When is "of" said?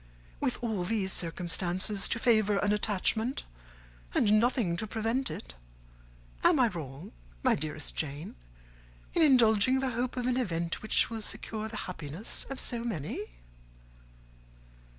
10.17-10.25, 12.49-12.59